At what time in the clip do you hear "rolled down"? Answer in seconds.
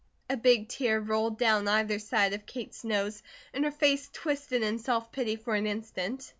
0.99-1.67